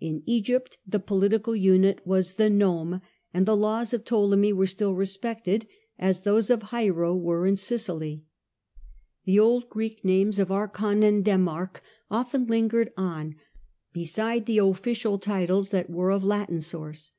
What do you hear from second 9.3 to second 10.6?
old Greek names of